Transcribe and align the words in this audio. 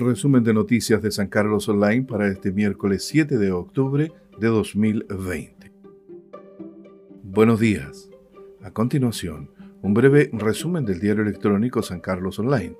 resumen 0.00 0.44
de 0.44 0.52
noticias 0.52 1.00
de 1.00 1.10
San 1.10 1.28
Carlos 1.28 1.68
Online 1.68 2.04
para 2.04 2.28
este 2.28 2.52
miércoles 2.52 3.04
7 3.06 3.38
de 3.38 3.50
octubre 3.52 4.12
de 4.38 4.46
2020. 4.48 5.72
Buenos 7.22 7.60
días. 7.60 8.10
A 8.62 8.70
continuación, 8.70 9.50
un 9.82 9.94
breve 9.94 10.30
resumen 10.32 10.84
del 10.84 11.00
diario 11.00 11.22
electrónico 11.22 11.82
San 11.82 12.00
Carlos 12.00 12.38
Online, 12.38 12.76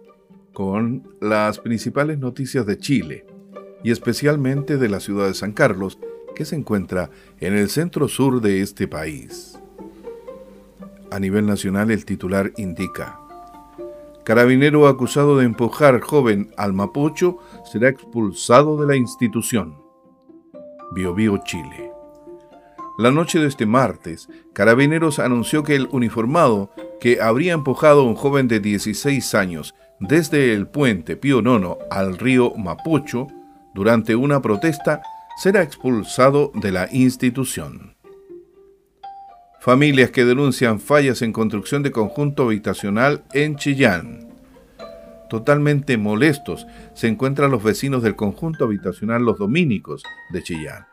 con 0.52 1.08
las 1.20 1.58
principales 1.58 2.18
noticias 2.18 2.66
de 2.66 2.78
Chile 2.78 3.26
y 3.82 3.90
especialmente 3.90 4.76
de 4.76 4.88
la 4.88 5.00
ciudad 5.00 5.26
de 5.26 5.34
San 5.34 5.52
Carlos, 5.52 5.98
que 6.34 6.44
se 6.44 6.56
encuentra 6.56 7.10
en 7.40 7.54
el 7.54 7.70
centro 7.70 8.08
sur 8.08 8.42
de 8.42 8.60
este 8.60 8.88
país. 8.88 9.58
A 11.10 11.18
nivel 11.18 11.46
nacional, 11.46 11.90
el 11.90 12.04
titular 12.04 12.52
indica, 12.56 13.20
Carabinero 14.26 14.88
acusado 14.88 15.38
de 15.38 15.44
empujar 15.44 16.00
joven 16.00 16.50
al 16.56 16.72
Mapocho 16.72 17.38
será 17.64 17.90
expulsado 17.90 18.76
de 18.76 18.84
la 18.84 18.96
institución. 18.96 19.76
Biobío, 20.96 21.38
Chile. 21.44 21.92
La 22.98 23.12
noche 23.12 23.38
de 23.38 23.46
este 23.46 23.66
martes, 23.66 24.28
Carabineros 24.52 25.20
anunció 25.20 25.62
que 25.62 25.76
el 25.76 25.86
uniformado 25.92 26.72
que 26.98 27.22
habría 27.22 27.52
empujado 27.52 28.00
a 28.00 28.04
un 28.04 28.16
joven 28.16 28.48
de 28.48 28.58
16 28.58 29.32
años 29.36 29.76
desde 30.00 30.54
el 30.54 30.66
puente 30.66 31.16
Pío 31.16 31.40
Nono 31.40 31.78
al 31.88 32.18
río 32.18 32.52
Mapocho 32.56 33.28
durante 33.74 34.16
una 34.16 34.42
protesta 34.42 35.02
será 35.36 35.62
expulsado 35.62 36.50
de 36.52 36.72
la 36.72 36.88
institución. 36.90 37.95
Familias 39.66 40.12
que 40.12 40.24
denuncian 40.24 40.78
fallas 40.78 41.22
en 41.22 41.32
construcción 41.32 41.82
de 41.82 41.90
conjunto 41.90 42.44
habitacional 42.44 43.24
en 43.32 43.56
Chillán. 43.56 44.28
Totalmente 45.28 45.96
molestos 45.96 46.68
se 46.94 47.08
encuentran 47.08 47.50
los 47.50 47.64
vecinos 47.64 48.04
del 48.04 48.14
conjunto 48.14 48.66
habitacional 48.66 49.24
Los 49.24 49.38
Dominicos 49.38 50.04
de 50.30 50.44
Chillán, 50.44 50.86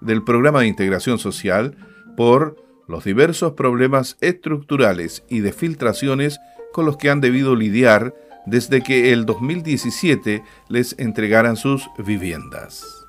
del 0.00 0.24
programa 0.24 0.62
de 0.62 0.66
integración 0.66 1.20
social, 1.20 1.76
por 2.16 2.56
los 2.88 3.04
diversos 3.04 3.52
problemas 3.52 4.16
estructurales 4.20 5.22
y 5.28 5.38
de 5.38 5.52
filtraciones 5.52 6.40
con 6.72 6.86
los 6.86 6.96
que 6.96 7.10
han 7.10 7.20
debido 7.20 7.54
lidiar 7.54 8.16
desde 8.46 8.82
que 8.82 9.12
el 9.12 9.26
2017 9.26 10.42
les 10.68 10.98
entregaran 10.98 11.54
sus 11.54 11.88
viviendas. 12.04 13.07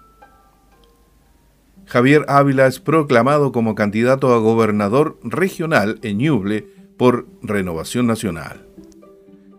Javier 1.90 2.23
Ávila 2.28 2.68
es 2.68 2.80
proclamado 2.80 3.52
como 3.52 3.73
candidato 3.73 4.32
a 4.32 4.38
gobernador 4.38 5.18
regional 5.23 5.98
en 6.04 6.20
Ñuble 6.20 6.68
por 6.98 7.26
Renovación 7.42 8.06
Nacional. 8.06 8.68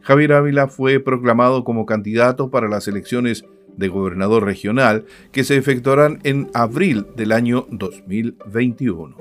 Javier 0.01 0.35
Ávila 0.35 0.69
fue 0.69 1.01
proclamado 1.01 1.65
como 1.65 1.87
candidato 1.87 2.49
para 2.49 2.69
las 2.69 2.87
elecciones 2.87 3.45
de 3.77 3.89
gobernador 3.89 4.45
regional 4.45 5.07
que 5.33 5.43
se 5.43 5.57
efectuarán 5.57 6.21
en 6.23 6.49
abril 6.55 7.09
del 7.17 7.33
año 7.33 7.67
2021. 7.69 9.17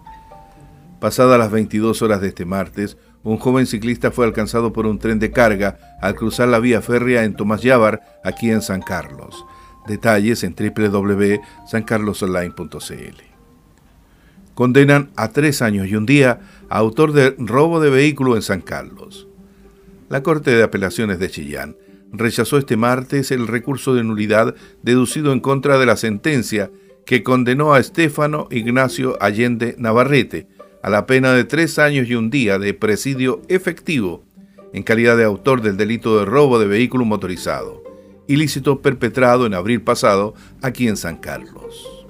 Pasadas 1.00 1.38
las 1.38 1.52
22 1.52 2.02
horas 2.02 2.22
de 2.22 2.30
este 2.30 2.46
martes, 2.46 2.98
un 3.24 3.38
joven 3.38 3.66
ciclista 3.66 4.12
fue 4.12 4.26
alcanzado 4.26 4.72
por 4.72 4.86
un 4.86 5.00
tren 5.00 5.20
de 5.20 5.32
carga 5.32 5.78
al 6.02 6.16
cruzar 6.16 6.48
la 6.48 6.60
vía 6.60 6.82
férrea 6.82 7.24
en 7.24 7.36
Tomás 7.36 7.62
Llávar, 7.64 8.22
aquí 8.24 8.52
en 8.52 8.62
San 8.62 8.82
Carlos. 8.82 9.46
Detalles 9.88 10.44
en 10.44 10.56
www.sancarlosonline.cl 10.56 13.35
condenan 14.56 15.12
a 15.16 15.32
tres 15.32 15.62
años 15.62 15.88
y 15.88 15.96
un 15.96 16.08
día 16.08 16.40
a 16.70 16.78
autor 16.78 17.12
de 17.12 17.36
robo 17.38 17.80
de 17.80 17.92
vehículo 17.92 18.36
en 18.36 18.42
San 18.42 18.62
Carlos. 18.62 19.28
La 20.10 20.24
Corte 20.24 20.52
de 20.52 20.64
Apelaciones 20.64 21.20
de 21.20 21.30
Chillán 21.30 21.76
rechazó 22.12 22.58
este 22.58 22.78
martes 22.78 23.32
el 23.32 23.48
recurso 23.48 23.94
de 23.94 24.04
nulidad 24.04 24.56
deducido 24.82 25.34
en 25.34 25.42
contra 25.42 25.78
de 25.78 25.86
la 25.86 25.98
sentencia 25.98 26.72
que 27.06 27.22
condenó 27.22 27.74
a 27.74 27.80
Estefano 27.80 28.48
Ignacio 28.50 29.18
Allende 29.22 29.76
Navarrete 29.78 30.48
a 30.82 30.90
la 30.90 31.06
pena 31.06 31.34
de 31.34 31.44
tres 31.44 31.78
años 31.78 32.08
y 32.08 32.16
un 32.16 32.30
día 32.30 32.58
de 32.58 32.74
presidio 32.74 33.42
efectivo 33.50 34.24
en 34.72 34.84
calidad 34.84 35.18
de 35.18 35.24
autor 35.26 35.62
del 35.62 35.78
delito 35.78 36.18
de 36.18 36.26
robo 36.26 36.60
de 36.60 36.68
vehículo 36.68 37.06
motorizado, 37.06 37.84
ilícito 38.28 38.82
perpetrado 38.82 39.46
en 39.46 39.54
abril 39.54 39.82
pasado 39.82 40.34
aquí 40.62 40.88
en 40.88 40.98
San 40.98 41.18
Carlos 41.18 42.05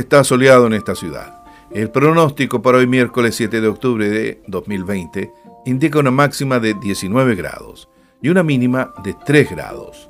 está 0.00 0.24
soleado 0.24 0.66
en 0.66 0.72
esta 0.72 0.94
ciudad. 0.94 1.44
El 1.70 1.90
pronóstico 1.90 2.62
para 2.62 2.78
hoy 2.78 2.86
miércoles 2.86 3.36
7 3.36 3.60
de 3.60 3.68
octubre 3.68 4.08
de 4.08 4.42
2020 4.48 5.32
indica 5.66 6.00
una 6.00 6.10
máxima 6.10 6.58
de 6.58 6.74
19 6.74 7.36
grados 7.36 7.88
y 8.20 8.30
una 8.30 8.42
mínima 8.42 8.92
de 9.04 9.14
3 9.24 9.50
grados. 9.50 10.08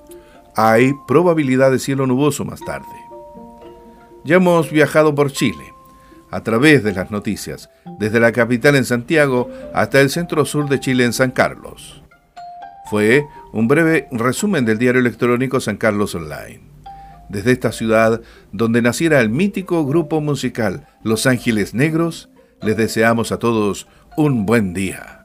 Hay 0.57 0.95
probabilidad 1.07 1.71
de 1.71 1.79
cielo 1.79 2.07
nuboso 2.07 2.45
más 2.45 2.61
tarde. 2.61 2.87
Ya 4.25 4.37
hemos 4.37 4.71
viajado 4.71 5.15
por 5.15 5.33
Chile, 5.33 5.75
a 6.31 6.43
través 6.43 6.83
de 6.83 6.93
las 6.93 7.11
noticias, 7.11 7.69
desde 7.99 8.21
la 8.21 8.33
capital 8.33 8.77
en 8.77 8.85
Santiago 8.85 9.51
hasta 9.75 10.01
el 10.01 10.09
centro 10.11 10.45
sur 10.45 10.69
de 10.69 10.81
Chile 10.81 11.05
en 11.05 11.13
San 11.13 11.31
Carlos. 11.31 12.03
Fue 12.89 13.27
un 13.53 13.69
breve 13.69 14.09
resumen 14.13 14.65
del 14.65 14.79
diario 14.79 15.01
electrónico 15.01 15.61
San 15.61 15.77
Carlos 15.77 16.15
Online 16.15 16.70
desde 17.31 17.53
esta 17.53 17.73
ciudad 17.73 18.21
donde 18.53 18.83
naciera 18.83 19.21
el 19.21 19.31
mítico 19.31 19.87
grupo 19.87 20.21
musical 20.21 20.89
Los 21.03 21.27
Ángeles 21.27 21.75
Negros, 21.75 22.29
les 22.61 22.77
deseamos 22.77 23.33
a 23.33 23.39
todos 23.39 23.87
un 24.17 24.45
buen 24.45 24.75
día. 24.75 25.20